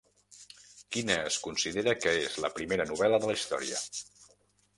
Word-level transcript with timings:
Quina 0.95 1.17
es 1.31 1.37
considera 1.47 1.93
que 2.07 2.15
és 2.23 2.39
la 2.47 2.51
primera 2.61 2.89
novel·la 2.93 3.21
de 3.27 3.31
la 3.33 3.37
història? 3.41 3.85